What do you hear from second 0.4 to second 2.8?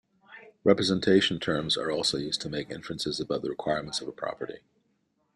Representation Terms are also used to make